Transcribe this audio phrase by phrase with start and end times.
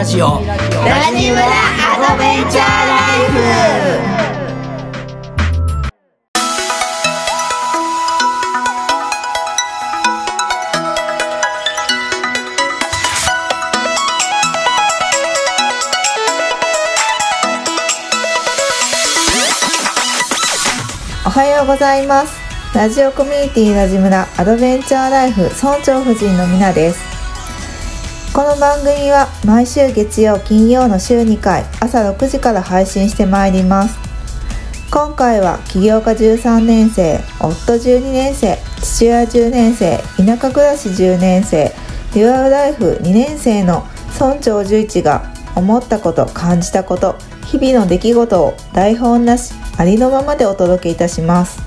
[0.00, 0.26] ラジオ。
[0.26, 0.56] ラ
[1.14, 3.36] ジムラアドベンチャーライフ
[21.26, 22.40] おはようございます
[22.74, 27.09] ラジオコミュニティラジムラアドベンチャーライフ村長夫人のみなです
[28.32, 33.98] この番組は毎週月曜金曜の週2回朝6時から配信してまいります。
[34.88, 41.72] 今回は起業家13年生夫12年生父親10年生田舎暮らし10年生
[42.14, 45.24] デュアルライフ2年生の村長11が
[45.56, 47.16] 思ったこと感じたこと
[47.46, 51.60] 日々の出来事を台本なしありのままでお届けいたします。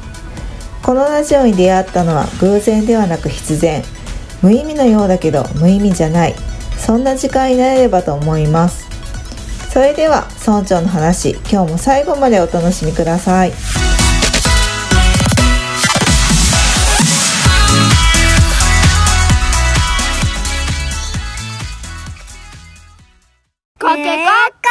[0.82, 3.84] このラジオに出会ったのは偶然ではなく必然。
[4.42, 6.36] 無意味のようだけど無意味じゃない。
[6.86, 8.86] そんな時間になれればと思います。
[9.72, 13.52] それでは村長の話今日も最後までお楽しみください。
[23.80, 24.26] コケコッ
[24.62, 24.70] カ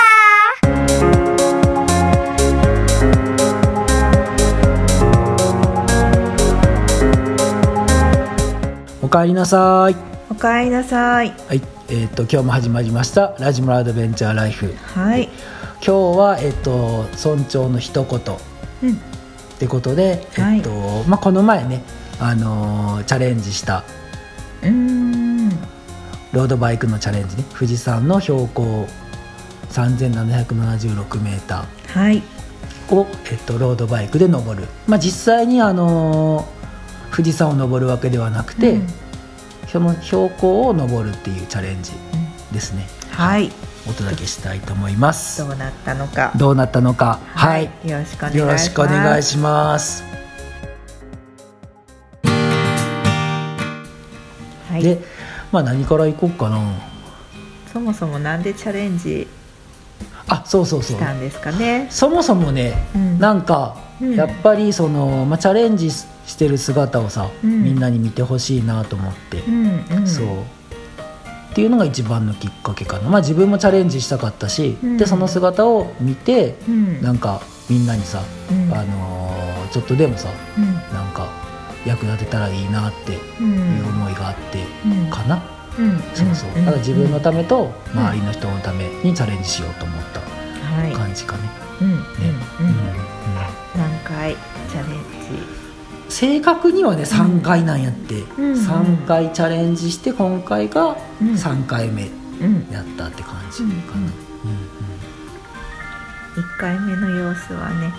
[9.02, 10.11] おかえりなさい
[10.42, 11.28] おかえりなさい。
[11.46, 11.62] はい。
[11.88, 13.36] えっ、と今日も始まりました。
[13.38, 14.74] ラジムラアドベンチャーライフ。
[14.92, 15.28] はい。
[15.76, 18.20] 今日はえっ、と村長の一言。
[18.82, 18.96] うん。
[18.96, 18.98] っ
[19.60, 20.56] てことで、はい。
[20.56, 20.70] えっと
[21.06, 21.84] まあ、この前ね、
[22.18, 23.84] あのーチャレンジした。
[24.64, 25.50] うーん。
[26.32, 27.44] ロードバイクのチャレンジね。
[27.54, 28.88] 富士山の標高。
[29.70, 32.20] 3776メータはい。
[32.88, 36.62] ーを、えっと、ロードバイクで登る、まあ、実際に、あのー
[37.12, 38.86] 富士山を登るわけではなくて、うん
[39.72, 41.92] その標高を登るっていうチャレンジ
[42.52, 43.50] ですね、はい。
[43.88, 45.42] お届けしたいと思います。
[45.42, 46.30] どうなったのか。
[46.36, 47.20] どうなったのか。
[47.34, 48.36] はい、よろしくお願いします。
[48.36, 50.04] よろしくお願いします。
[54.68, 54.82] はい。
[54.82, 54.98] で、
[55.50, 56.60] まあ、何からいこうかな。
[57.72, 59.26] そもそもなんでチャレンジ
[60.28, 60.98] あそうそうそう。
[60.98, 61.86] したんですかね。
[61.88, 63.18] そもそもね、うん。
[63.18, 64.14] なんか、うん。
[64.16, 67.64] やっぱりその、まあ、チャレンジししてる姿をさ、うん。
[67.64, 70.06] みんなに見てほしいなと思って、うんうん。
[70.06, 70.26] そう。
[70.26, 74.96] っていうのが一番のきっかけかな、まあ、自分もチャレンジしたかったし、うん。
[74.96, 77.02] でその姿を見て、うん。
[77.02, 78.72] なんかみんなにさ、うん。
[78.72, 80.28] あのーちょっとでもさ
[80.58, 80.64] うん。
[80.94, 81.30] なんか
[81.86, 85.42] 役立てたらいいなってういうん思いがあってうんかな、
[85.78, 85.98] うん。
[86.14, 86.50] そうそう。
[86.54, 86.64] うん。
[86.66, 90.92] だから自分のためとうん周りの人のためにチャレンジしようと思ったはい。
[90.92, 91.40] 感じかね。
[91.80, 91.88] うん。
[91.88, 91.98] うん。
[92.00, 92.04] ね
[96.22, 98.52] 正確にはね3回なんやって、うん。
[98.52, 101.32] 3回チャレンジして今回がうん。
[101.32, 104.06] 3回目やったって感じかな。
[106.36, 107.92] 一回目の様子はね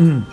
[0.00, 0.06] うん。
[0.06, 0.26] うん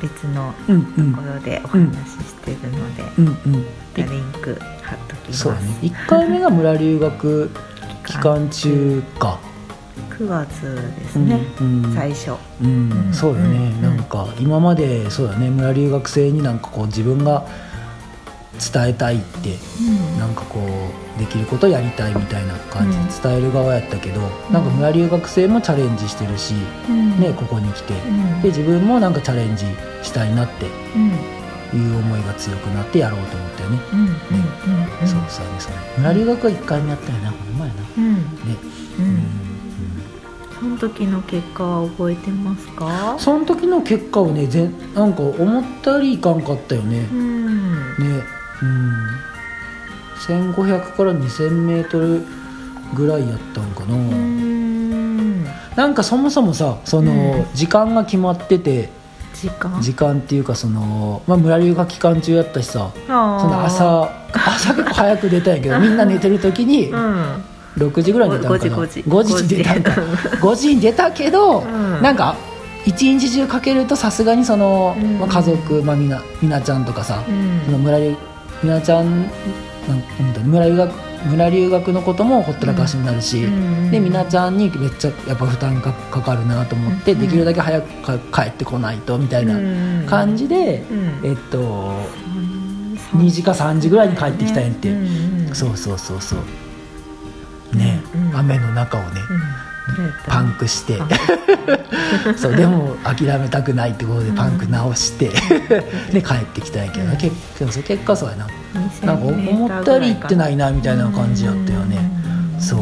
[0.00, 0.72] 別のと
[1.14, 3.64] ころでお話ししてるのでうんうん。
[3.94, 5.40] リンク貼っときます。
[5.42, 5.66] そうだね。
[5.82, 7.50] 1回目が村留学
[8.06, 9.38] 期間中か
[10.22, 11.94] 9月ですねうんうん。
[11.94, 12.32] 最初。
[12.62, 12.92] うん。
[12.92, 13.82] うんそうだね、うん。
[13.82, 15.50] なんか今までそうだね。
[15.50, 17.44] 村留学生になんかこう自分が
[18.72, 20.18] 伝えたいってうん。
[20.20, 23.06] なんかこうできることやりたいみたいな感じうん。
[23.06, 26.54] で伝える側やったけど、なんか村留学生もチャレンジしてるし、
[26.88, 27.18] うん。
[27.20, 28.42] ね、ここに来て、うん。
[28.42, 29.66] で自分もなんかチャレンジ
[30.02, 31.10] したいなってうん。
[31.74, 33.98] いう思いが強くなってやろうと思ったよね、うん。
[34.00, 34.06] うん。
[34.06, 34.12] うん。
[35.00, 35.08] うん。
[35.08, 37.74] そうそうねそう村留学は1回目やったよなこの前な。
[37.74, 38.04] ねうん。
[38.04, 38.18] うん、う
[39.38, 39.41] ん
[40.62, 43.16] その時の結果は覚えてますか？
[43.18, 47.74] その時の結果はねぜなんか思ったよりいかんかったよね、うん。
[47.98, 48.22] ね
[48.62, 48.92] うん。
[50.54, 52.22] 1500から2000メートル
[52.94, 55.44] ぐらいやったんかな、うん。
[55.74, 57.46] なんかそもそもさその、うん。
[57.54, 58.88] 時間が決まってて
[59.34, 59.82] 時間？
[59.82, 67.44] 時間っていうかその、まあ、村留学期間中やったしさその朝朝結構早く出たんやけどみんな寝てる時にうん
[67.76, 69.90] 6時ぐらいに出たんかな？5時5時に出たんか。
[69.92, 72.02] 5時に出たけど、うん。
[72.02, 72.36] なんか
[72.84, 75.18] 一日中かけるとさすがにその、うん。
[75.18, 77.62] まあ、家族、まあ、みなみなちゃんとかさ、うん。
[77.64, 78.16] その村留
[78.62, 80.92] みなちゃんなんだ村留学
[81.26, 87.20] 村留学のこともほったらかしになるし、うんでみなちゃんにめっちゃやっぱ負担がかかるなと思って、うん。
[87.20, 89.54] できるだけ早くか帰ってこないとみたいな
[90.08, 91.30] 感じで、うん。
[91.30, 91.96] えっと
[93.12, 94.94] 2時か3時ぐらいに帰ってきたんやって、
[95.52, 96.38] そうそうそうそう
[98.34, 99.20] 雨の中をね、
[100.26, 100.98] パンクして。
[102.36, 105.30] そうでも諦めたくないってことでパンク直して
[106.12, 108.46] で帰ってきたんやけど、うん、結結果そうやな。
[109.04, 111.98] なんか思ったり行ってないなみたいな感じやったよね、
[112.58, 112.78] そう。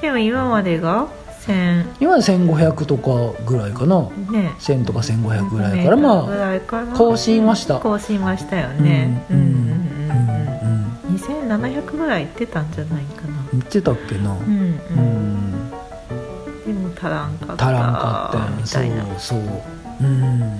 [0.00, 1.06] でも今までが
[1.98, 6.60] 今は1500とかぐらいかな、ね、1000とか1500ぐらいからまあ
[6.94, 7.80] 更新ました。
[7.80, 9.24] 更新ましたよね。
[9.30, 9.87] うん、うん。
[11.56, 13.28] うんうんうん2700ぐらい行ってたんじゃないかな。
[13.52, 14.32] 言ってたっけな。
[14.32, 15.04] うんううん。
[15.56, 15.70] ん
[16.66, 17.66] でも足らんかった。
[17.68, 18.56] 足らんかった。
[18.56, 19.18] みたいな。
[19.18, 19.38] そう。
[19.38, 20.22] うん。
[20.22, 20.58] うん。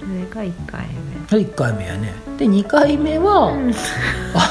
[0.00, 0.86] それが1回
[1.30, 2.12] で1回目やね。
[2.36, 3.72] で2回目は、目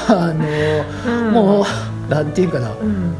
[0.08, 1.32] あのうん。
[1.32, 3.14] もうなんていうかな、うん。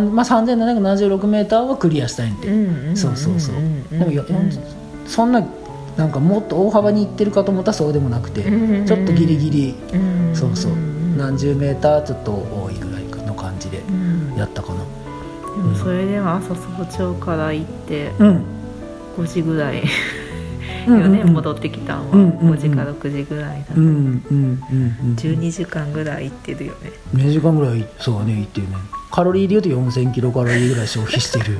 [0.00, 4.60] まあ、3776m はクリアしたんやて、うんうんそうそうそう、んでもよ40
[5.06, 5.44] そんな
[5.96, 14.34] なんかもっと大幅にいってるかと思ったらそうでもなくて、うんちょっとギリギリ、うんそうそう、ん何十メーターちょっと多いぐらいの感じでうん。
[14.36, 14.80] やったかな
[15.56, 18.44] でもそれでも朝早朝から行ってうん。
[19.16, 19.82] 5時ぐらい。
[20.86, 21.28] うんよねうん。
[21.28, 22.54] うん戻ってきたんはうんうんうん。
[22.54, 24.74] 5時か6時ぐらいだうんうんうんう
[25.12, 25.16] ん。
[25.16, 26.92] 12時間ぐらい行ってるよね。
[27.14, 28.76] 2時間ぐらいそうねいってるね。
[29.10, 31.58] カロリーで言うと4000キロカロリーぐらい消費してる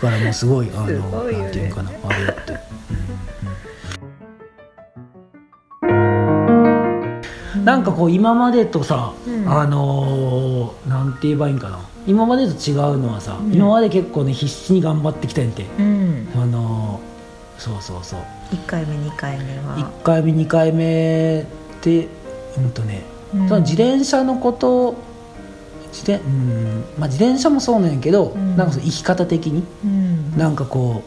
[0.00, 0.86] からもうすごいあの
[1.26, 1.38] ね。
[1.38, 2.32] なんていうのかなあれって、
[7.64, 9.48] なんかこう今までとさ、うん。
[9.50, 13.54] あのーなんて言えばいいんかな今までと違うのはさ、うん。
[13.54, 16.28] 今まで結構ね必死に頑張ってきたんやて、うん。
[16.34, 17.12] あのー
[17.62, 18.20] そうそうそう。
[18.50, 19.76] 1回目2回目は。
[19.76, 21.46] 1回目2回目
[21.80, 22.08] で
[22.58, 23.02] うんとね、
[23.32, 23.48] うん。
[23.48, 24.96] その自転車のこと
[25.92, 28.56] 自転,、うんまあ、自転車もそうなんやけど、うん。
[28.56, 30.36] なんかその生き方的にうん。
[30.36, 31.04] なんかこ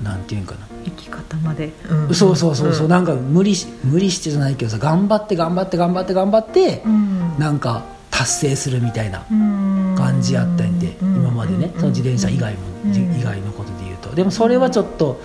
[0.00, 1.72] うなんていうんかな、生き方まで。
[2.12, 2.90] そうそうそうそう、ん。
[2.90, 7.38] なんか無理し無理してじゃないけどさ頑張って頑張って頑張って頑張って、うん。
[7.38, 7.82] なんか
[8.16, 9.94] 達成するみたいなうん。
[9.96, 11.16] 感じやったんやて、うん。
[11.16, 11.80] 今までね、うん。
[11.80, 12.60] その自転車以外も、
[12.94, 14.14] 以外のことで言うと。
[14.14, 15.20] でもそれはちょっと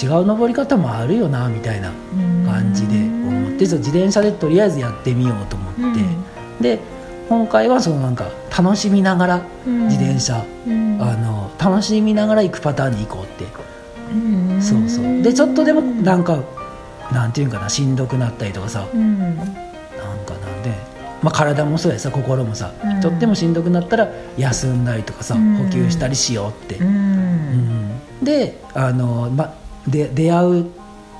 [0.00, 1.90] 違う登り方もあるよなみたいな
[2.46, 5.74] 感じで思って自転車でとりあえずやってみようと思っ
[6.60, 6.78] て、で
[7.28, 10.40] 今回はそのなんか楽しみながら自転車、あ
[11.16, 13.46] の楽しみながら行くパターンに行こうって、
[14.62, 15.22] そうそう。
[15.22, 16.38] でちょっとでもなんか
[17.12, 18.86] なんていうんかなしんどくなったりとかさ、
[21.22, 23.00] まあ、体もそうやさ心もさ、うん。
[23.00, 24.08] ちょっとでもしんどくなったら
[24.38, 25.56] 休んだりとかさ、うん。
[25.56, 26.86] 補給したりしようって、うん。
[26.86, 26.90] う
[28.22, 28.24] ん。
[28.24, 29.54] であの、ま、
[29.86, 30.66] で出会う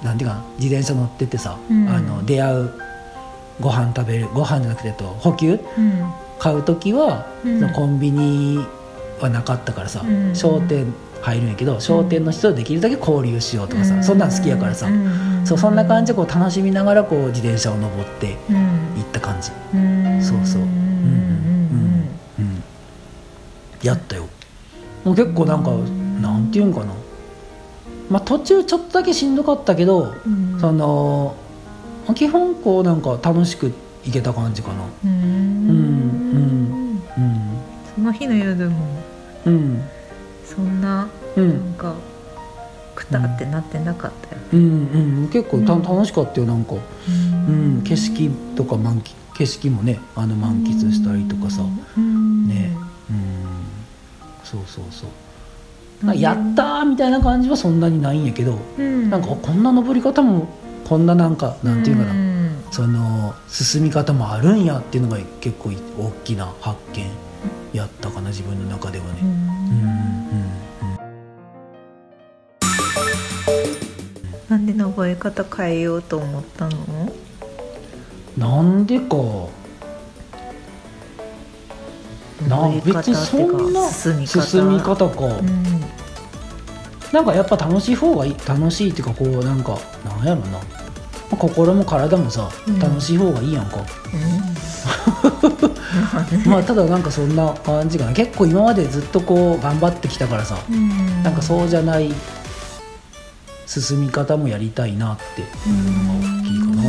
[0.02, 1.88] なんていうかな自転車乗っててさ、うん。
[1.88, 2.72] あの出会う
[3.60, 6.12] ご飯食べるご飯じゃなくてと補給うん。
[6.38, 7.60] 買う時は、うん。
[7.60, 8.64] そのコンビニ
[9.20, 10.34] はなかったからさ、うん。
[10.34, 14.04] 商店入るんやけど商店の人とできるだけ交流しようとかさ、うん。
[14.04, 18.56] そんなん好きやからさ、うんそうそんな感じでこう楽しみながらこう自転車を登ってうん。
[18.96, 20.22] 行った感じ、うん。
[20.22, 20.62] そうそう。
[20.62, 22.08] うんうんうん
[22.38, 22.62] うん。
[23.82, 24.26] やったよ。
[25.04, 25.70] もう結構なんか
[26.20, 26.92] なんていうんかな。
[28.10, 30.58] まあ途中ちょっとだけしんどかったけど、うん。
[30.60, 31.34] その
[32.06, 33.72] まあ基本こうなんか楽しく
[34.04, 34.84] 行けた感じかな。
[35.04, 35.10] うん。
[35.10, 37.60] うんうん
[37.94, 38.76] その日の夜も。
[39.46, 39.82] うん
[40.54, 41.94] そんなうなんんか
[42.94, 44.60] くたってなってなかったようん
[45.22, 45.28] うん。
[45.32, 45.82] 結構たうん。
[45.82, 51.62] 楽しかったよなんか、うん、景色とか満喫景色もねあの満喫したりとかさ、
[51.96, 52.46] うん。
[52.48, 52.76] ね。
[53.10, 53.16] うん。
[54.44, 56.16] そうそうそう。
[56.16, 59.08] やったーみたいな感じはそんなにないんやけど、うん。
[59.08, 60.48] なんかこんな登り方も
[60.86, 62.50] こんななんかなんていうかな、ん。
[62.70, 67.06] その進み方もあるんやっていうのが結構大きな発見
[67.72, 69.10] やったかな自分の中ではね。
[69.22, 70.09] うん
[74.48, 76.76] なんで登り方変えようと思ったの？
[78.36, 79.16] うん、なんでか
[82.84, 84.42] 別にそんな進み方。
[84.42, 85.80] 進み方か、うん。
[87.12, 90.60] なんかやっぱ楽しい方がいい楽しいっていうかこうなんかなんやろな、ま
[91.32, 92.78] あ心も体もさ、うん。
[92.80, 93.76] 楽しい方がいいやんか。
[93.76, 93.84] うん。
[96.50, 98.12] まあただなんかそんな感じかな。
[98.12, 101.22] 結構今までずっとこう頑張ってきたからさ、うん。
[101.22, 102.12] なんかそうじゃない
[103.70, 105.42] 進み方もやりたいなって。
[105.42, 105.48] いう
[106.04, 106.82] のが大きいかな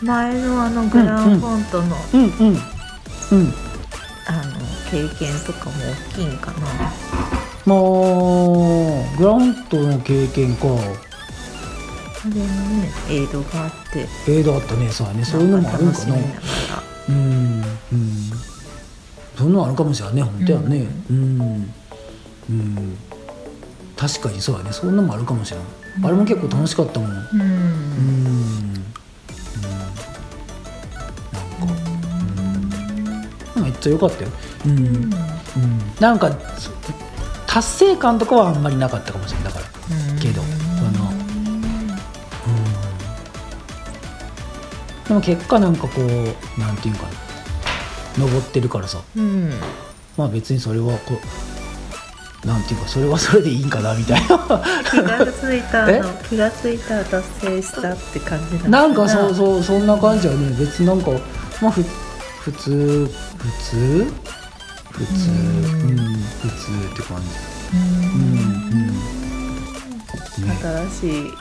[0.00, 2.30] 前のあのグランフォントの、うんうん。
[2.30, 2.56] うん
[3.32, 3.52] うん。
[4.26, 5.72] あの経験とかも
[6.12, 6.92] 大きいんかな。
[7.66, 10.66] もうグラントの経験か。
[10.66, 14.06] あれのねエイドがあって。
[14.28, 14.88] ええだったね。
[14.88, 15.24] そうやね。
[15.24, 16.14] そういうのもあるんかな。
[17.08, 18.30] うんうん。
[19.36, 20.22] そんなのあるかもしれないね。
[20.22, 20.86] 本当やね。
[21.10, 21.74] うん。
[22.50, 22.98] うん
[24.06, 24.70] 確かにそうやね。
[24.70, 25.66] そんなのもあるかもしれない、
[26.04, 27.10] あれも結構楽しかったもん。
[27.10, 27.16] うん。
[27.40, 27.46] うん。
[27.46, 28.74] うん。
[28.74, 28.80] な
[31.40, 31.64] んか。
[33.56, 33.62] うん。
[33.62, 34.30] めっちゃ良かったよ。
[34.66, 35.10] うん、うん、
[36.00, 36.70] なんかそ
[37.46, 39.66] 達成感とかはあんまりなかったかもしれないだから。
[40.20, 40.48] けどそ
[40.98, 41.10] の。
[41.10, 41.62] うん。
[45.08, 47.08] でも結果なんかこうなんていうかな。
[48.18, 49.00] 登ってるからさ。
[49.16, 49.50] うん。
[50.18, 51.18] まあ別にそれはこう
[52.44, 54.62] なんていうかそれはそれでいいんかなみたいな。
[54.90, 56.00] 気がついたえ？
[56.00, 60.50] の気がついたら達成したって感じななんかそううそうそんな感じはね。
[60.58, 61.10] 別になんか
[61.62, 63.08] まあふ普通
[63.38, 64.04] 普通？
[64.92, 65.30] 普通？
[65.30, 65.98] うん。
[65.98, 66.54] うん普通
[66.92, 67.26] って感じ。
[67.74, 68.22] うん。
[68.22, 68.26] う
[68.82, 68.92] んね。
[70.60, 71.32] 新しい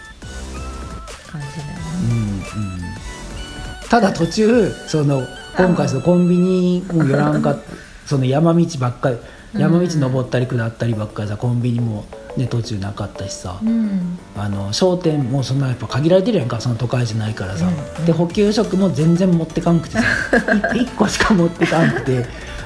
[1.29, 1.69] 感じだよ
[2.01, 3.89] うんねうん。
[3.89, 7.57] ただ途中その今回そのコンビニも寄らんか
[8.05, 9.17] その山道ばっかり
[9.55, 12.05] 山道登ったり下ったりばっかりさコンビニも、
[12.37, 14.17] ね、途中なかったしさ、うん。
[14.35, 18.05] あの商店もそんなやっぱ限られてるやんかその都会じゃないからさ、うん。
[18.05, 20.03] で補給食も全然持ってかんくてさ
[20.73, 22.25] 1個しか持ってかんくて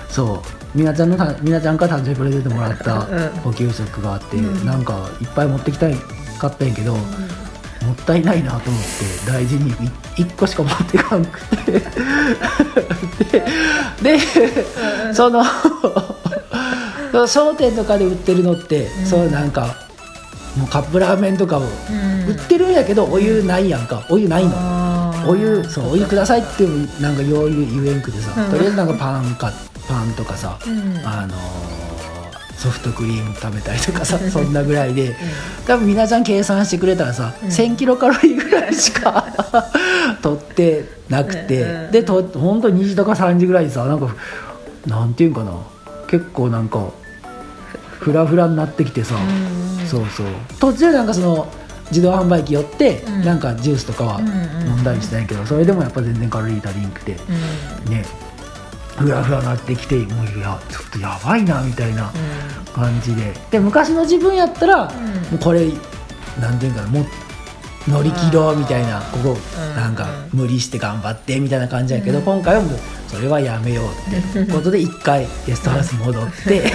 [0.10, 0.78] そう。
[0.78, 3.30] みなちゃんのたみなちゃんから誕生日プレゼントもらったうん。
[3.44, 4.60] 補給食があって、うん。
[4.60, 5.96] でなんかいっぱい持ってきたい
[6.40, 6.96] かったんやけど、
[7.88, 9.72] もったいないなと思って大事に
[10.18, 11.72] 1個しか持ってかんくて。
[14.02, 14.20] でで
[15.14, 15.44] その
[17.28, 19.76] 商店とかで売ってるのって、そうなんか
[20.58, 22.30] もうカップラーメンとかもうん。
[22.30, 24.06] 売ってるんやけどお湯ないやんか。
[24.10, 24.52] お湯ないの。
[25.30, 28.52] お湯そうお湯くださいってもなんかよう言えんくてさ、うん。
[28.52, 29.52] とりあえずなんかパンか
[29.88, 30.98] パンとかさ、うん。
[31.06, 31.87] あのー
[32.58, 35.16] ソフトクリーム食べたりとかさそんなぐらいで
[35.68, 37.50] 多分皆さん計算してくれたらさ、うん。
[37.50, 39.26] 1000キロカロリーぐらいしか
[40.24, 44.08] 取ってなくて、うんうんでと本当に2時とか3時ぐらいにさなんか
[44.88, 45.52] なんていうんかな。
[46.08, 46.80] 結構なんか
[48.00, 50.28] フラフラになってきてさ、うんそうそう。
[50.60, 51.48] 途中なんかその
[51.92, 53.24] 自動販売機寄って、うん。
[53.24, 57.18] なんかジュースとかは飲んだりしたんやけど、それでもやっぱ全然カロリー足りんくて。
[57.86, 57.92] うん。
[57.92, 58.06] ね
[58.98, 62.12] フラフラなってきてもういやちょっとやばいなみたいな
[62.74, 63.34] 感じで。
[63.52, 64.92] で昔の自分やったら、も
[65.34, 65.68] うこれ
[66.40, 67.06] なんていうんかなもう
[67.90, 69.76] 乗り切ろうみたいなここうん。
[69.76, 76.74] なんか無理して頑張ってみたいな感じやけど、今回はもうそれはやめようってことで一回ゲストハウス戻って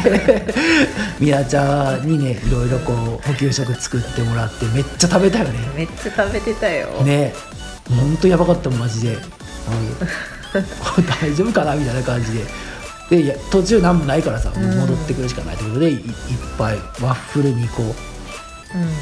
[1.20, 5.58] みなちゃんにねいろいろこう補給食作ってもらってめっちゃ食べたよね。
[5.76, 6.86] めっちゃ食べてたよ。
[7.02, 7.34] ね。
[7.90, 9.20] ほんとやばかったもんマジで、うん
[11.22, 12.44] 大丈夫かなみたいな感じで。
[13.10, 16.02] でいや途中何もないからさ、戻ってくるしかないということでいいっ
[16.56, 17.94] ぱいワッフル2個うん。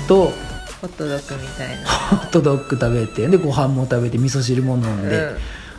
[0.08, 0.32] と
[0.80, 1.88] ホットドッグみたいな。
[1.88, 5.28] ホットドッグ食べてでご飯も食べて味噌汁も飲んで、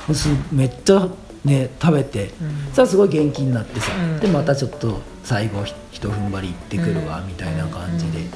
[0.07, 1.07] もうすめっちゃ
[1.43, 2.73] ね食べて、うん。
[2.73, 4.19] さあすごい元気になってさ、うん。
[4.19, 8.29] でまたちょっと最後ひひと踏ん張り行ってくるわ、みたいな感じで行っ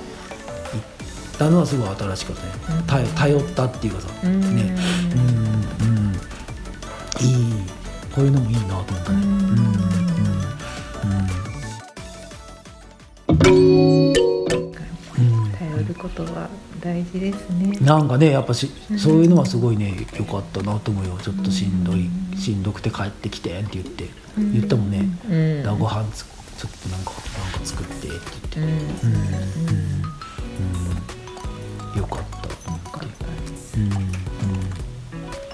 [1.38, 2.84] たのはすごい新しかったね、うん。
[2.84, 4.42] 頼頼ったっていうかさ、うん。
[4.42, 4.76] ね。
[5.14, 5.85] うんうん
[7.22, 7.46] いい
[8.14, 9.18] こういうのもいいなと思ったね。
[9.26, 9.30] うん。
[15.18, 15.52] うん。
[15.52, 16.50] 頼ることは
[16.82, 18.08] 大事ですねなん。
[18.08, 21.84] かねやっぱしそういうのはすごいね良かったなと思うよちょっとしん。
[21.84, 22.64] どいしん。
[22.64, 24.92] どくて帰ってきてって言って言ったもん。
[24.92, 25.64] ね、うん。
[25.64, 26.24] だご飯つ
[26.58, 27.04] ちょっとなん。
[27.04, 27.60] かなん。
[27.60, 28.20] か作ってって言っ
[28.52, 28.68] てうん。
[28.68, 28.76] うん。
[31.94, 32.00] うん。
[32.00, 33.06] よかったと思って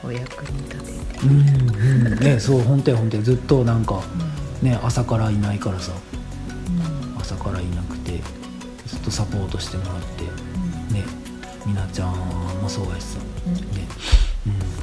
[0.04, 0.70] お役に
[1.24, 2.20] うんうん。
[2.20, 4.02] ねそう本当や本当やずっとなんか
[4.62, 5.92] ね朝からいないからさ。
[7.20, 8.20] 朝からいなくて
[8.88, 10.24] ずっとサポートしてもらって
[10.94, 11.06] ね
[11.66, 12.18] みなちゃん
[12.62, 13.54] もそうやしさ、うん。
[13.54, 13.62] ね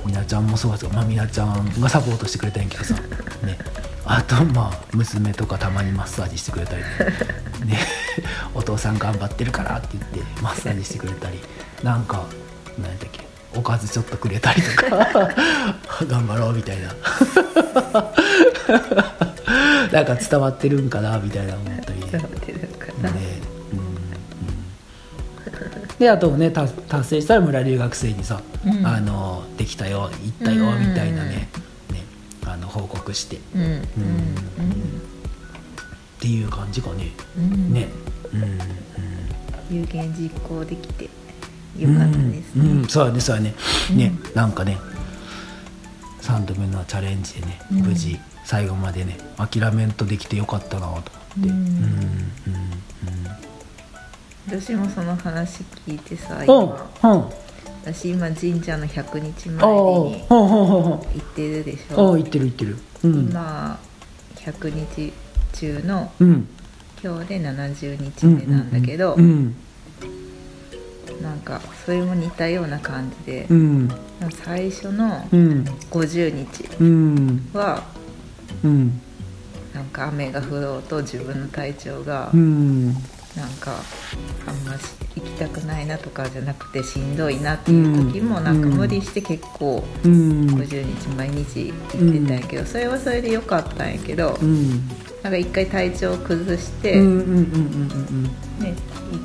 [0.05, 3.59] うん、みなちゃんもそうやしまあみなちゃんがサポートしてくれたんやけどさ、ね、
[4.07, 6.83] あとまあ娘とかたまにマッサージしてくれたり。
[7.67, 7.73] ね。
[7.73, 7.79] ね
[8.55, 11.39] お父さん頑張ってるからって言ってマッサージしてくれたり。
[11.83, 12.25] なんか
[12.79, 13.08] 何やったっけ？
[13.69, 14.89] おかずちょっとくれたりとか
[16.09, 16.89] 頑張ろうみたいな。
[19.93, 22.01] なんか伝わってるんかなみたいな思ったり。
[22.01, 23.11] ね伝わってるかな。
[23.11, 23.19] ね。
[25.99, 28.87] であとねた達成したら村留学生にさ、うん。
[28.87, 31.51] あのできたよ行ったようんみたいなね,、
[31.93, 32.05] ね。
[32.47, 33.63] あの報告して、うん。
[33.63, 33.77] うん。
[33.77, 33.81] っ
[36.21, 37.75] ていう感じかね、うん。
[37.75, 37.89] ね。
[38.33, 38.43] うん。
[38.43, 38.59] うん。
[39.71, 41.11] 有言実行できて
[41.79, 43.55] よかったですね、うん、うんそうやねそうやね、
[43.93, 44.79] ねうなんかね
[46.29, 47.79] 3度目のチャレンジでね、うん。
[47.79, 51.11] 無事最後までね諦めんとできてよかったなと思って。
[51.39, 51.49] うん。
[51.49, 52.69] うんうん
[54.47, 56.91] 私もその話聞いてさうん今。
[57.03, 57.25] うん。
[57.83, 62.77] 私今神社の100日前に行ってるでしああょ言ってる言ってる。
[63.05, 63.29] うん。
[63.31, 63.79] 今
[64.37, 65.13] 100日
[65.53, 66.49] 中のうん。
[67.03, 69.55] 今日で70日目なんだけど、うん
[71.23, 73.89] なんかそれも似たような感じでう、ん。
[74.45, 75.65] 最初のうん。
[75.91, 77.49] 50日うん。
[77.53, 77.83] は
[78.65, 79.01] うん。
[79.75, 82.87] なんか雨が降ろうと自分の体調がうん。
[83.37, 83.73] なんか
[84.47, 84.85] あんまし
[85.15, 90.47] 行きたくないなとかじゃなくてしんどいなっていう時もなんか無理して結構うん。
[90.57, 94.89] 50日毎日行ってたんやけどそれはそれで良かったんやけどうん
[95.29, 98.23] なんか一回体調を崩して、うんうんうんうん
[98.61, 98.75] ね、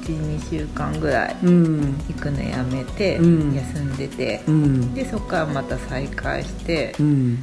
[0.01, 3.55] 12週間ぐらい行くのやめてうん。
[3.55, 4.93] 休んでてうん。
[4.93, 7.41] でそこからまた再開してうん。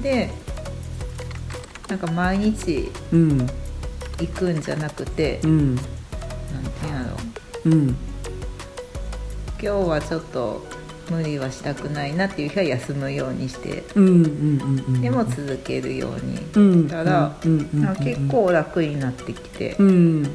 [0.00, 0.30] で
[1.88, 3.38] なんか毎日うん。
[4.20, 5.74] 行くんじゃなくてうん。
[5.74, 7.16] なんていうんやろ。
[7.64, 7.88] うん。
[7.88, 7.96] 今
[9.60, 10.64] 日はちょっと
[11.10, 13.84] 無理はしたくないなっていう日は休むようにして。
[13.94, 17.34] うんうんうんうんでも続けるようにうんしたら
[18.00, 19.76] 結構楽になってきて。
[19.78, 19.88] うん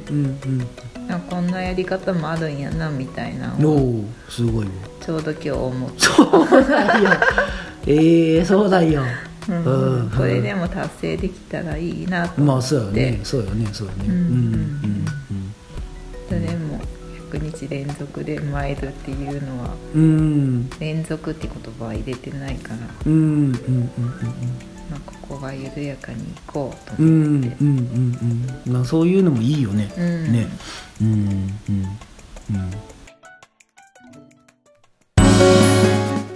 [0.09, 0.67] うん
[1.07, 7.09] なんかこんなやり方もあるんやなみたいなうんのすごいわちょうど今日思って、そうだよ。
[7.85, 9.03] ええそうだよ。
[9.49, 9.63] うん。
[9.65, 13.19] うんこれでも達成できたらいいなと思って、まあそうよね。
[13.23, 13.67] そうよね。
[13.73, 14.05] そうよね。
[14.07, 15.05] うんうん
[16.29, 16.62] それも100
[17.67, 20.01] 日連続で参るっていうのはうん。
[20.01, 23.53] うん連続って言葉は入れてないから、うんうんうん
[24.89, 29.91] まあ、ここは緩やかに行こうとうんうん思って、うんうんうんまあそういうのもいいよね。
[29.97, 30.31] うん。
[30.31, 30.47] ね。
[31.01, 31.27] うんうん
[32.51, 32.71] うん。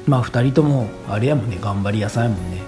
[0.07, 2.61] まあ2人ともあれやもんね頑張り屋さんやもんね。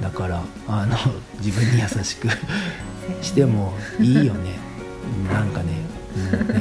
[0.00, 0.96] だからあの
[1.42, 2.28] 自分に優しく
[3.22, 4.58] してもいいよね。
[5.28, 5.72] うんなんかね,、
[6.16, 6.54] うんね。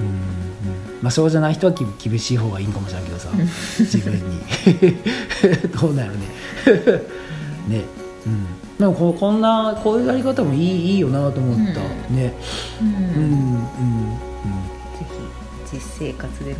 [0.00, 0.37] うんうん
[1.02, 3.30] まあそうじゃない人はき厳しい方がいいんかもしれんけどさ
[3.78, 4.40] 自分に。
[5.80, 6.26] どうなるね。
[7.68, 7.84] ね。
[8.26, 8.46] うん。
[8.78, 11.80] でもここんなこういうやり方もいいいいよなと思った、
[12.10, 12.16] うん。
[12.16, 12.34] ね。
[12.80, 12.88] うん。
[12.88, 12.94] うん。
[12.94, 13.58] うん。
[14.98, 15.06] ぜ
[15.70, 16.58] ひ実生活でも。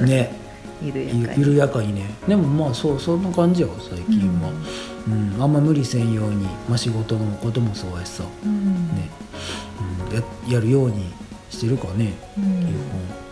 [0.00, 0.44] うんね。
[0.82, 1.56] 緩やかに。
[1.56, 2.10] やかにね。
[2.28, 4.50] でもまあそうそんな感じやわ最近は、
[5.06, 5.42] うん。
[5.42, 8.88] あんま無理せんように、まあ、仕事のこともそうやしさ、うん。
[8.88, 9.08] ね。
[10.10, 10.22] うん、や
[10.56, 11.12] やるように
[11.50, 12.12] してるかね。
[12.36, 12.44] うん。
[12.44, 13.23] 基本、うん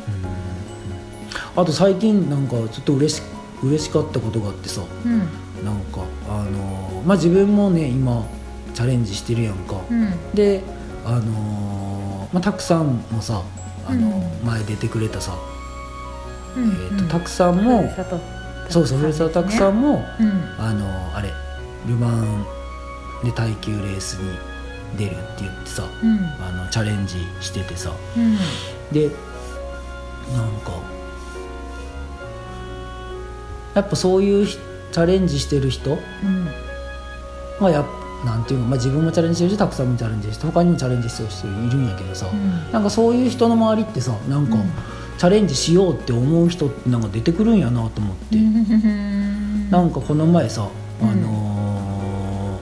[1.57, 3.23] あと最近なんかちょっと嬉し
[3.63, 5.19] 嬉しかったことがあってさうん。
[5.65, 8.27] なんかあのーまあ自分もね今
[8.75, 10.35] チャレンジしてるやんか、うん。
[10.35, 10.63] で
[11.05, 13.43] あのーまあたくさんもさ
[13.87, 15.37] あのー前出てくれたさ、
[16.57, 16.65] うん。
[16.65, 17.85] えーとたくさんも、
[18.69, 20.55] そうそうふるさとたくさんも、うん。
[20.59, 21.31] あのあれ
[21.87, 22.45] ル・マン
[23.25, 24.37] で耐久レースに
[24.97, 26.19] 出るって言ってさうん。
[26.45, 27.93] あのチャレンジしててさ。
[28.17, 28.37] うん。
[28.93, 29.09] で
[30.35, 30.73] なんか
[33.75, 34.59] やっぱそういうひ
[34.93, 36.47] チャレンジしてる人うん。
[37.61, 37.87] がやっ
[38.25, 42.71] なんていうの、まあ、自分もチャレンジしてるし、たくさんもチャレンジして他にもチャレンジしてる人いるんやけどさ、うん。
[42.73, 44.71] なんかそういう人の周りってさなんか、うん。
[45.19, 48.37] チャレンジしようって思う人ってなんか出てくるんやなと思って、
[49.71, 50.69] なんかこの前さ、
[51.01, 51.23] あうん。
[51.23, 52.59] の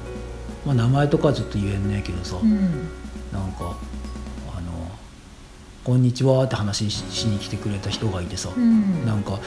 [0.64, 2.88] ーまあ、名前とかはちょっと言えんねえけどさ、うん。
[3.32, 3.76] なんか
[4.56, 4.72] あの
[5.84, 9.06] 「こんにちは」って話ししに来てくれた人がいてさ、うん。
[9.06, 9.38] なんか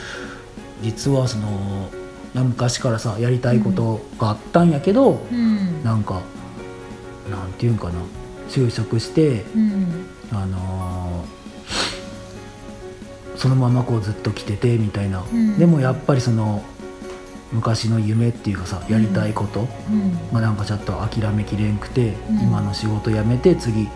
[0.82, 1.90] 実はその
[2.34, 5.84] な昔からさやりたいことがあったんやけど、うん。
[5.84, 6.22] なんか
[7.30, 7.94] なんていうんかな
[8.50, 11.44] 就職して、うんあのー
[13.36, 15.58] そのままこうずっと来ててみたいな、うん。
[15.58, 16.64] でもやっぱりその
[17.52, 20.18] 昔の夢っていうかさやりたいこと、うん。
[20.32, 22.40] まあ、なんかちょっと諦めきれんくて、うん。
[22.40, 23.90] 今の仕事辞めて次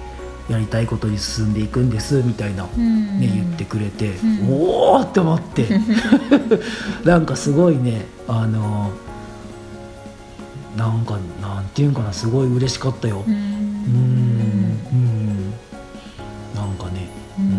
[0.50, 3.20] やりたいことに進んでいくんですみたいな、ねうん。
[3.20, 4.50] 言ってくれて、うん。
[4.50, 5.68] おおって思って。
[7.04, 8.92] なんかすごいねあの
[10.78, 13.24] なんかなんていうんかなすごい嬉しかったよ。
[13.28, 13.34] うん。
[13.34, 13.40] うん。
[14.92, 15.54] うん。
[16.56, 17.10] なんかね。
[17.40, 17.46] うん。
[17.46, 17.52] うん。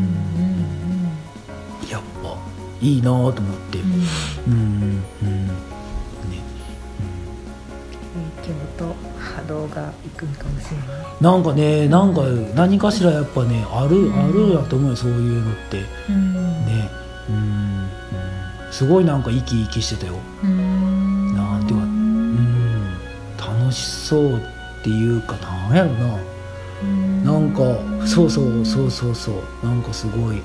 [1.91, 2.37] やっぱ
[2.81, 3.35] いいなと思っ
[3.71, 3.79] て
[9.49, 11.07] 動がいくんかもしれない。
[11.21, 12.23] なんかねなんか
[12.55, 14.15] 何かしらやっぱねある、うん。
[14.15, 15.85] あるやと思うよそういうのって。
[16.09, 16.33] うん。
[16.67, 16.89] ね。
[17.29, 20.15] うん、うん、すごいなんか生き生きしてたよ。
[20.45, 21.35] うん。
[21.35, 23.59] なんていうかうん。
[23.61, 24.41] 楽しそうっ
[24.85, 26.19] ていうかなんやろな。
[27.25, 27.59] なんか
[28.07, 29.33] そうそうそうそうそ
[29.63, 29.67] う。
[29.67, 30.41] なんかすごい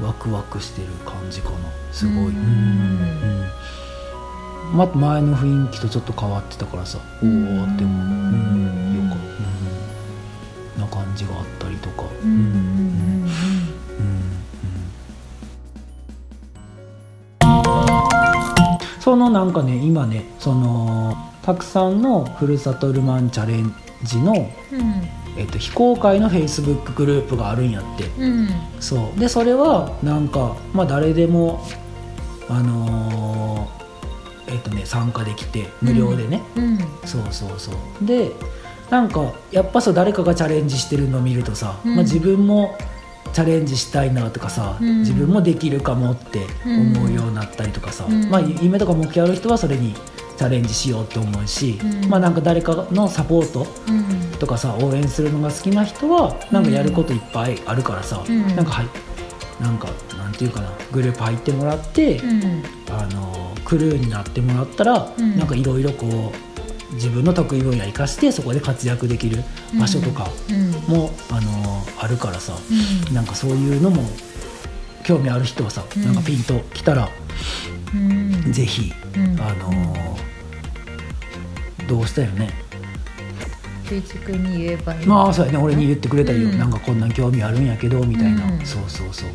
[0.00, 1.56] ワクワクしてる感じかな。
[1.92, 2.24] すごい、うん。
[2.24, 3.05] うん
[4.76, 6.98] ま前の雰囲気とちょっと変わってたからさ。
[7.22, 9.16] おおって思う、うん、よか
[10.76, 12.30] うん、な感じがあったりとか、うん。
[12.30, 13.30] うん。
[14.00, 14.36] うん。
[19.00, 24.50] そのなんかね今ねそのたくさんのふるさとルマンチャレンジの、
[25.38, 28.08] えっと、非公開のフェイスブックグループがあるんやって。
[28.18, 28.48] うん。
[28.80, 29.18] そう。
[29.18, 31.64] でそれはなんかまあ誰でも
[32.48, 33.35] あのー
[34.48, 36.78] えっとね参加できて無料でね、うん。
[37.04, 38.06] そうそうそう。
[38.06, 38.32] で
[38.90, 41.94] なんかやっぱさ誰かがチャレンジしてるのを見るとさ、うん。
[41.96, 42.76] まあ、自分も
[43.32, 45.00] チャレンジしたいなとかさ、うん。
[45.00, 48.30] 自分もできるかもって思うようになったりとかさ、うん。
[48.30, 49.94] まあ、夢とか目標ある人はそれに
[50.36, 52.08] チャレンジしようって思うし、うん。
[52.08, 54.38] まあなんか誰かのサポートうん。
[54.38, 58.54] とかさ応援するのが好きな人はなんかやることいっぱいあるからさ、うん。
[58.54, 58.86] なんかはい
[59.60, 62.62] なんかなんていうかなグループ入ってもらって、うん。
[62.90, 65.36] あのクルーになってもらったら、うん。
[65.38, 66.32] なんかいろいろこ
[66.90, 69.42] う自分の得意分野生かしてそこで活躍できる
[69.78, 70.70] 場所とかうん。
[70.94, 72.54] も、あのあるからさ、
[73.08, 73.14] うん。
[73.14, 74.02] なんかそういうのも
[75.04, 76.04] 興味ある人はさ、うん。
[76.04, 77.08] なんかピンときたら、
[77.94, 78.52] うん。
[78.52, 79.40] ぜひ、うん。
[79.40, 79.96] あの
[81.88, 82.65] どうしたよね
[83.88, 85.58] 圭一君に言えばいいまあそうやね。
[85.58, 86.58] 俺に言ってくれたよ、うん。
[86.58, 88.66] なんかこんなん興味あるんやけどみたいな、うん。
[88.66, 89.28] そうそうそう。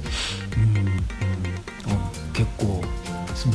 [0.58, 1.00] うん、うん、
[2.34, 2.84] 結構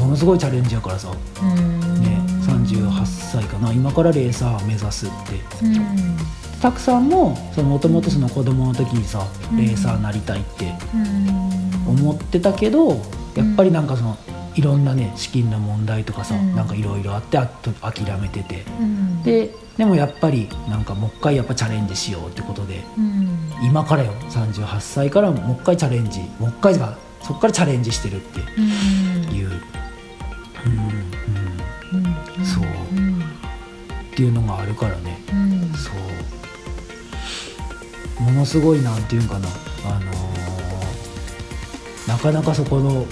[0.03, 1.81] ものすごいチャレンジやからさ、うん。
[2.01, 3.73] ね、38歳かな。
[3.73, 5.65] 今からレーサー目指すって。
[5.65, 6.17] うん。
[6.61, 9.59] たくさんももともとその子供の時にさうん。
[9.59, 11.47] レーサーなりたいってうん。
[11.87, 12.89] 思ってたけど
[13.37, 14.17] やっぱりなんかその
[14.57, 16.55] いろんなね資金の問題とかさ、うん。
[16.57, 18.65] なんかいろいろあってあと諦めてて。
[18.81, 19.23] うん。
[19.23, 23.51] ででもやっぱりなんかもう一回やっぱチャレンジしようってことでうん。
[23.63, 29.37] 今からよ38歳からもう一回チャレンジもう一回がそこからチャレンジしてるってうん。
[29.37, 29.51] いう、
[30.65, 30.73] うん
[31.99, 32.07] うん、
[32.39, 32.45] うん。
[32.45, 32.65] そう。
[32.97, 33.23] うん
[34.13, 35.19] っていうのがあるからね。
[35.31, 35.73] うん。
[35.75, 35.91] そ
[38.19, 38.23] う。
[38.23, 39.47] ものすごいなんていうんかな。
[39.85, 40.27] あのー
[42.09, 43.05] なかなかそこの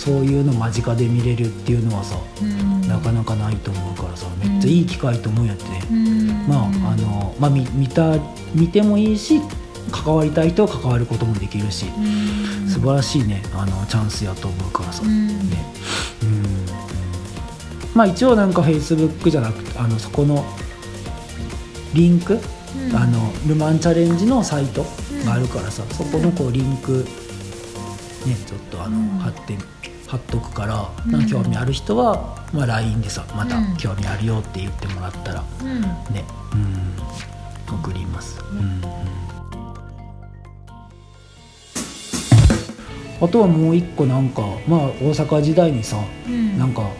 [0.00, 2.88] そういうの間近で見れるっていうのはさうん。
[2.88, 6.48] なかなかないと思うからさめっちゃいい機会と思うんやってね、うん。
[6.48, 8.16] まああのまあ見見た
[8.54, 9.42] 見てもいいし
[9.92, 12.66] 関わりたい人は関わることもできるしうん。
[12.66, 15.28] 素晴らしいねあのチャンスやと思うからさ、うん。
[15.28, 15.34] ね。
[16.22, 16.66] うん。
[17.94, 20.42] まあ一応なんかフェイスブックじゃなくてあのそこの
[21.92, 22.96] リンク、うん。
[22.96, 24.82] あのルマンチャレンジのサイト
[25.26, 27.04] があるからさ、そこのこうリンク
[28.26, 29.08] ねちょっとあの、うん。
[29.18, 29.58] 貼って
[30.10, 31.26] 貼っとくから、うん。
[31.28, 35.80] 興味ある人は、まあ、LINE でさまたうん興味あるよって言ってもらったらうん。
[36.12, 38.80] ね、うん、送ります、うんうん。
[43.20, 45.96] あとはもう一個なんかまあ大阪時代にさ、
[46.26, 46.58] うん。
[46.58, 46.90] なんか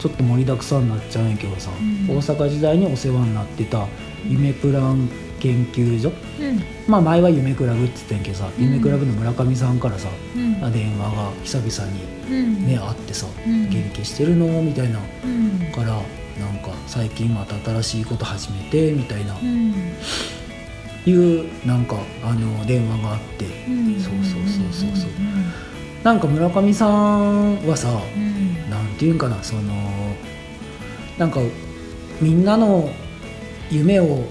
[0.00, 2.16] ちょっと盛りだくさんになっちゃうんやけどさ、うん。
[2.16, 3.86] 大阪時代にお世話になってた
[4.26, 6.12] 夢プラン研究所。
[6.40, 6.62] うん。
[6.86, 8.64] まあ前は夢クラブって言ってたんやけどさ、うん。
[8.64, 10.72] 夢クラブの村上さんからさ、うん。
[10.72, 12.66] 電話が久々にうん。
[12.66, 13.70] ね、会ってさ「うん。
[13.70, 14.98] 元気してるの?」みたいな。
[15.24, 15.72] うん。
[15.72, 18.92] からなんか最近また新しいこと始めて？
[18.92, 19.74] みたいな、うん。
[21.06, 24.00] いうなんかあの電話があって、うん。
[24.00, 25.10] そうそうそうそうそう。
[26.04, 28.70] なんか村上さんはさ、うん。
[28.70, 29.62] なんていうんかなその
[31.18, 31.40] なんか
[32.20, 32.90] みんなの
[33.70, 34.24] 夢を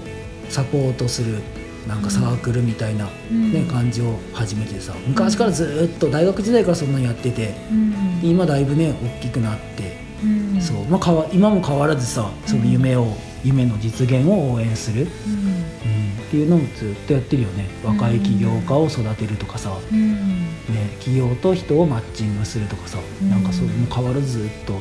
[0.48, 1.40] サポートする
[1.86, 3.52] なんかサークルみたいな、うん。
[3.52, 8.20] ね感じを始めてさ昔からずっと大学時代からそんなにやっててうん。
[8.22, 10.60] 今だいぶね大きくなって、うん。
[10.60, 10.84] そう。
[10.84, 17.66] まあ、かわ今も変わらずさその夢を、夢の実現を応援する、っていうのもずっとやってるよね。
[17.82, 20.14] 若い起業家を育てるとかさ、うん。
[20.68, 24.74] ね、企業と人をマッチングするとかさ、うんなんかそれも変わらずずっと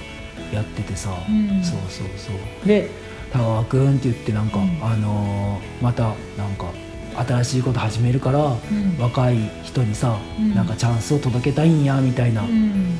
[0.53, 1.63] やっててさ、うん。
[1.63, 2.67] そうそうそう。
[2.67, 2.89] で
[3.32, 4.80] タワーくんって言ってなんか、うん。
[4.84, 6.04] あのーまた
[6.38, 6.72] なんか
[7.28, 8.58] 新しいこと始めるから、ん。
[9.00, 10.54] 若い人にさ、うん。
[10.56, 12.96] なんかチャンスを届けたいんやみたいな、うん。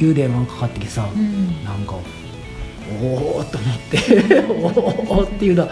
[0.00, 1.64] いう電話がかかってきてさ、うん。
[1.64, 1.94] なんか
[3.02, 3.98] おおと思って
[5.12, 5.68] おおっていうのは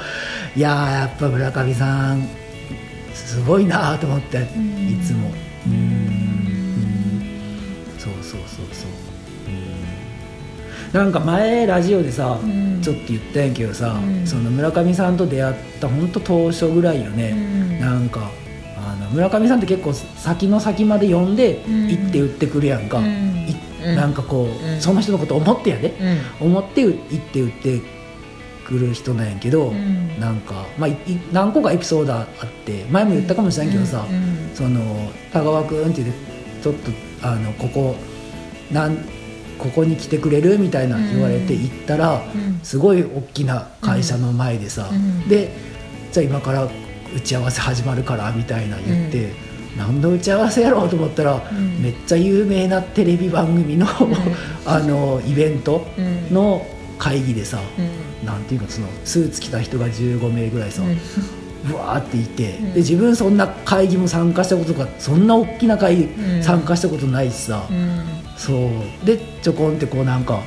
[0.54, 2.28] いやーやっぱ村上さん
[3.12, 4.42] すごいなと思って、ん。
[4.42, 5.30] いつも。
[5.66, 5.72] うん。
[5.72, 7.22] うん。
[7.98, 8.90] そうそうそうそう。
[9.02, 9.07] うん
[10.92, 12.80] なんか前ラジオでさ、うん。
[12.82, 14.26] ちょっと言ったんやけどさ、うん。
[14.26, 17.80] その村上さんと出会った本当当初ぐらいよね、うん。
[17.80, 18.30] なんか
[18.76, 21.88] あの村上さんって結構先の先まで読んでうん。
[21.88, 23.96] 行って売ってくるやんか、うん。
[23.96, 24.80] なんかこう、うん。
[24.80, 25.94] その人のこと思ってやで、
[26.40, 26.48] うん。
[26.48, 27.80] 思って行って売って
[28.66, 30.18] くる人なんやけど、うん。
[30.18, 30.90] なんか、まあ、
[31.32, 32.26] 何個かエピソードあっ
[32.64, 34.50] て前も言ったかもしれんけどさ、うん。
[34.54, 36.28] その田川君って言って
[36.62, 36.90] ちょっと
[37.22, 37.94] あのここ
[38.72, 38.96] なん
[39.58, 40.58] ここに来てくれる？
[40.58, 42.60] みたいな言われて行ったら、うん。
[42.62, 45.28] すごい大きな会社の前でさ、うん。
[45.28, 45.52] で
[46.12, 49.32] じゃあ今から打ち合わせ始まるからみたいな言って、
[49.76, 51.82] 何の打ち合わせやろうと思ったら、ん。
[51.82, 53.86] めっちゃ有名なテレビ番組の
[54.66, 56.34] あのイベントうん。
[56.34, 56.66] の
[56.98, 58.26] 会議でさ、うん。
[58.26, 60.98] なんていうかそのスーツ着た人が15名ぐらいさ、うん。
[61.70, 62.72] ぶわーっていて、うん。
[62.74, 66.42] で自分そんな会議も参加したことがそんな大きな会議うん。
[66.42, 68.00] 参加したことないしさ、うん
[68.38, 68.70] そ
[69.02, 69.06] う。
[69.06, 70.40] でちょこんってこうなんか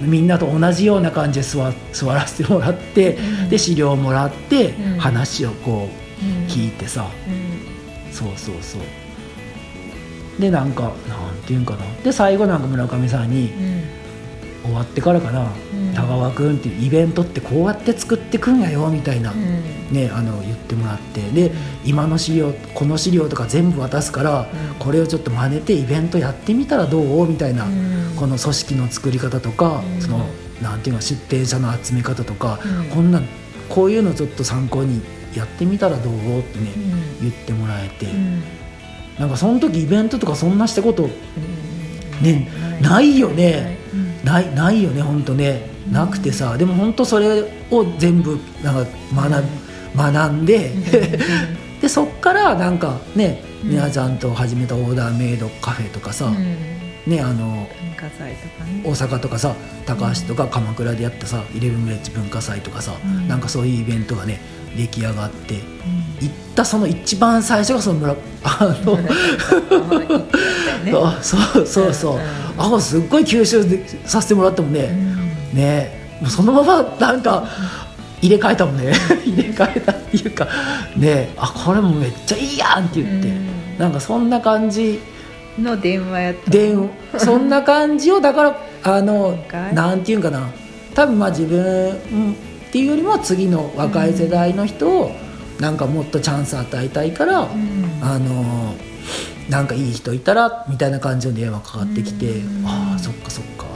[0.00, 3.48] みんなと同じような感じで座座らせてもらって、うん。
[3.48, 4.98] で資料もらって、うん。
[4.98, 5.88] 話をこ
[6.20, 6.46] ううん。
[6.46, 8.12] 聞いてさ、うん。
[8.12, 10.40] そうそうそう。
[10.40, 11.84] でなんかなんていうんかな。
[12.02, 14.01] で最後なんか村上さんにうん
[14.64, 15.52] 終わってからかな。
[15.74, 19.94] うん「田川君っていうイベントってこうやって作ってくんやよ」みたいな、うん。
[19.94, 21.20] ね、あの言ってもらって。
[21.20, 21.52] で
[21.84, 24.46] 今の資料この資料とか全部渡すから、うん。
[24.78, 27.28] これをちょっと真似てイベントやってみたらどう？
[27.28, 28.14] みたいな、うん。
[28.16, 30.00] この組織の作り方とか、うん。
[30.00, 30.26] その
[30.62, 32.84] なんていうか出店者の集め方とか、うん。
[32.86, 33.20] こんな
[33.68, 35.02] こういうのちょっと参考に
[35.36, 36.38] やってみたらどう？
[36.38, 36.72] ってね、
[37.20, 37.30] うん。
[37.30, 38.42] 言ってもらえて、うん。
[39.18, 41.10] なんかその時イベントとかそんなしたことうん。
[42.22, 42.48] ね
[42.80, 43.18] ない。
[43.18, 43.76] よね。
[43.92, 45.70] うんないないよね本当ね。
[45.90, 48.90] なくてさでも本当それを全部なんか
[49.94, 50.70] 学,、学んで、
[51.82, 53.70] でそっからなんかねうん。
[53.70, 56.56] 皆ちゃんと始めたオーダーメイドカフェとかさ、うん。
[57.06, 58.82] ねあの文化祭とかね。
[58.84, 59.54] 大阪とかさ
[59.86, 63.28] 高橋とか鎌倉でやったさイレブンブレッジ文化祭とかさ、うん。
[63.28, 64.40] なんかそういうイベントがね
[64.76, 65.60] 出来上がってうん。
[66.20, 69.08] 行ったその一番最初がその村 あのね。
[70.94, 72.20] あそうそうそう、うん
[72.58, 74.90] あすっごい吸収でさせてもらったもんね、
[75.52, 75.58] うん。
[75.58, 76.18] ね。
[76.20, 77.48] もうそのままなんか
[78.20, 78.92] 入れ替えたもんね。
[79.24, 80.46] 入れ替えたっていうか。
[80.94, 81.30] ね。
[81.38, 83.78] あこれもめっちゃいいやんって言って、うん。
[83.78, 85.00] なんかそんな感じ
[85.58, 86.74] の電話やったで
[87.18, 89.36] そんな感じをだからあの
[89.74, 90.48] なんていうんかな。
[90.94, 92.36] 多分まあ自分うんっ
[92.72, 95.12] ていうよりも次の若い世代の人を
[95.60, 98.00] なんかもっとチャンス与えたいから、うん。
[98.02, 98.74] あの
[99.48, 102.66] なんかいい人いたらみたいな感じの電話かかってきて、うん。
[102.66, 103.66] ああそっかそっか。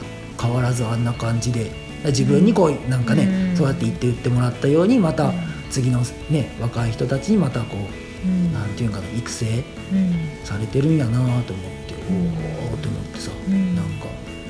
[0.41, 1.71] 変わらずあんな感じで。
[2.07, 3.57] 自分にこうなんかね、うん。
[3.57, 5.33] そうやって言って言ってもらったようにまたうん。
[5.71, 8.53] 次のね若い人たちにまたこう、うん。
[8.53, 10.45] なんていうんかな育成うん。
[10.45, 12.27] されてるんやなと思って、うん。
[12.71, 13.75] おおと思ってさ、うん。
[13.77, 14.07] なんか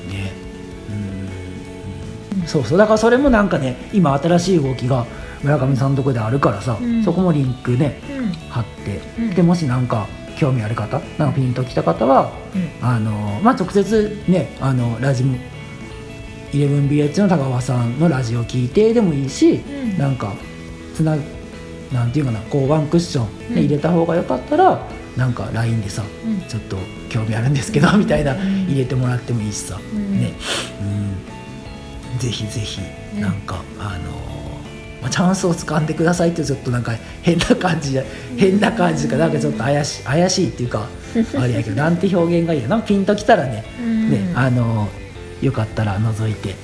[0.09, 0.31] ね
[0.89, 5.05] うん、うん、そうそうだからそれもなんかね今新しい動きが
[5.43, 7.03] 村上さんのとこであるからさ、うん。
[7.03, 8.31] そこもリンクねうん。
[8.49, 9.35] 貼って、うん。
[9.35, 12.31] でもしなんか興味ある方なんかピンときた方は
[12.81, 15.39] あの、まあ、直接ねあのラジム
[16.51, 19.97] 11BH の高川さんのラジオ聞いてでもいいし、うん。
[19.97, 20.33] なんか
[20.95, 21.17] つな
[21.91, 26.41] なんていうかなこうワンクッション、入れた方がよかったらなんか LINE でさうん。
[26.47, 26.77] ちょっと
[27.09, 28.65] 興味あるんですけどみたいなうん。
[28.65, 30.19] 入れてもらってもいいしさ、ん。
[30.21, 30.33] ね、
[32.13, 32.81] うん、ぜひぜひ
[33.15, 34.11] うんなんか、あの
[35.01, 38.03] まあ、チャンスを掴んでくださいってちょっとなんか変な感じじゃ
[38.35, 40.87] 変な感じかなんかちょっと怪し怪しいっていうか
[41.39, 42.79] あれやけどなんて表現がいいやな？
[42.81, 44.09] ピンときたらね,、うん。
[44.09, 44.89] ねあの
[45.41, 46.55] よかったら覗いて、ね、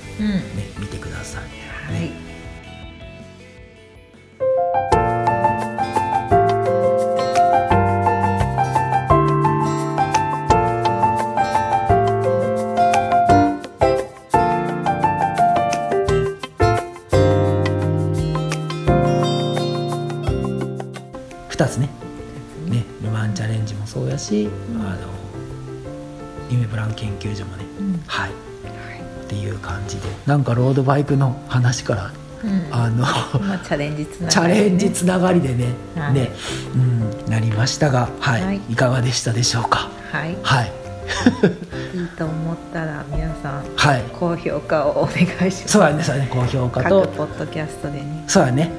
[0.78, 0.82] うん。
[0.84, 1.94] 見てください。
[1.94, 2.23] はい
[27.36, 28.04] プラン研究所もね、うん。
[28.08, 28.32] はい。
[28.32, 32.12] っていう感じでなんかロードバイクの話から
[32.44, 32.68] うん。
[32.72, 34.30] あのまあチャレンジつながりね。
[34.32, 36.14] チャレンジつながりでね、はい。
[36.14, 36.32] ね、
[36.76, 38.62] うん、なりましたが、はい、はい。
[38.70, 39.90] い、かがでしたでしょうか？
[40.12, 40.38] はい。
[40.44, 40.72] はい、
[41.98, 45.68] いいと思ったら皆さんはい、高評価をお願いします。
[45.70, 48.24] そうやね、そうやね、高評価と、各ポッドキャストでね。
[48.28, 48.72] そうやね、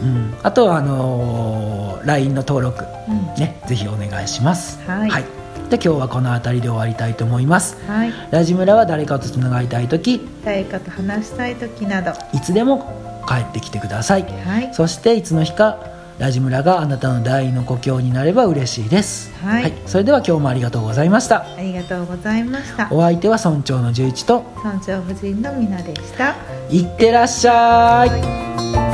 [0.00, 0.08] うん。
[0.08, 3.34] うん、あとはあのー LINE の登録、うん。
[3.34, 4.78] ね、ぜひお願いします。
[4.86, 5.24] はい
[5.68, 7.76] で今日はこの辺りで終わりたいと思います。
[7.86, 14.22] はいラジムラは誰かとつながりたいとき、誰かと話したい時などいつでも帰ってきてください。
[14.22, 15.78] はいそしていつの日か
[16.18, 19.30] ラジムラがあなたの第二の故郷になれば嬉しいです。
[19.44, 21.42] はいそれでは今日もありがとうございました。
[21.42, 26.34] ありがとうございましたお相手は村長の十一と村長夫人のみなでした
[26.70, 28.87] いってらっしゃい。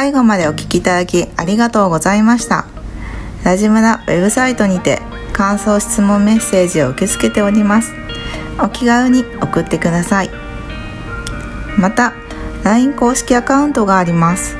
[0.00, 2.64] 最後までお聞きいただきありがとうございました。
[3.44, 4.98] ラジムラウェブサイトにて
[5.34, 7.92] 感想質問メッセージを受け付けております。
[8.58, 10.30] お気軽に送ってください。
[11.78, 12.14] また
[12.64, 14.56] LINE 公式アカウントがあります。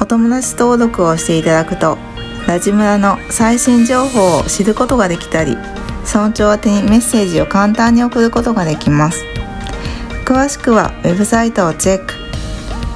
[0.00, 1.98] お友達登録をしていただくと
[2.46, 5.58] ラジムラの最新情報を知ることができたり
[6.06, 9.26] 村長宛にメッセージを簡単に送ることができます。
[10.24, 12.25] 詳しくはウェブサイトをチェック。